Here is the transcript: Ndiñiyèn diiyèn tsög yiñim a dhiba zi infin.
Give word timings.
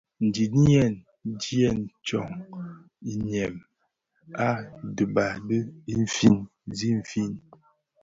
Ndiñiyèn 0.27 0.93
diiyèn 1.39 1.79
tsög 2.05 2.29
yiñim 3.07 3.55
a 4.45 4.47
dhiba 4.95 5.25
zi 6.77 6.87
infin. 6.95 7.31